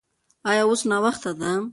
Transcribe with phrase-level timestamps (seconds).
[0.49, 1.51] ایا اوس ناوخته ده؟